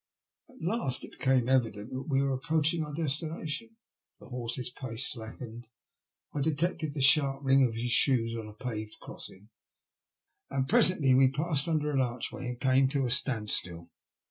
[0.49, 3.75] At last it became evident that we were approaching our destination.
[4.19, 5.67] The horse's pace slackened;
[6.33, 9.49] I detected the sharp ring of his shoes on a paved crossing,
[10.49, 13.91] and presently we passed under an archway and came to a standstill.